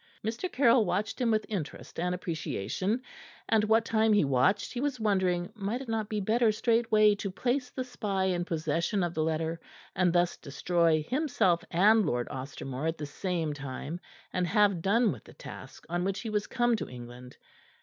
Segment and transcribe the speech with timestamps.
[0.25, 0.51] Mr.
[0.51, 3.03] Caryll watched him with interest and appreciation,
[3.47, 7.29] and what time he watched he was wondering might it not be better straightway to
[7.29, 9.59] place the spy in possession of the letter,
[9.95, 13.99] and thus destroy himself and Lord Ostermore, at the same time
[14.33, 17.37] and have done with the task on which he was come to England.